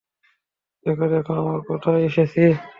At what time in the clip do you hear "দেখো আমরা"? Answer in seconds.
1.13-1.59